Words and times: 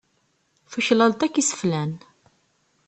Tuklaleḍ 0.71 1.21
akk 1.21 1.35
iseflan. 1.41 1.91